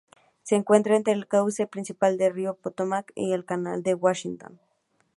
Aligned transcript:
Se 0.41 0.55
encuentra 0.55 0.95
entre 0.95 1.13
el 1.13 1.27
cauce 1.27 1.67
principal 1.67 2.17
del 2.17 2.33
río 2.33 2.55
Potomac 2.55 3.11
y 3.13 3.33
el 3.33 3.45
Canal 3.45 3.83
de 3.83 3.93
Washington. 3.93 4.59